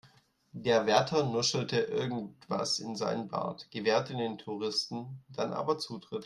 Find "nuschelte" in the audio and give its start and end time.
1.29-1.79